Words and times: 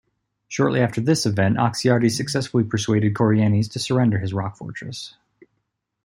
Shortly 0.47 0.79
after 0.81 0.99
this 0.99 1.27
event, 1.27 1.57
Oxyartes 1.57 2.17
successfully 2.17 2.63
persuaded 2.63 3.13
Chorienes 3.13 3.69
to 3.73 3.77
surrender 3.79 4.17
his 4.17 4.33
rock 4.33 4.57
fortress. 4.57 5.13